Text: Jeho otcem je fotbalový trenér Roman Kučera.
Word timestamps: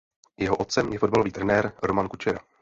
Jeho 0.37 0.57
otcem 0.57 0.93
je 0.93 0.99
fotbalový 0.99 1.31
trenér 1.31 1.73
Roman 1.83 2.07
Kučera. 2.09 2.39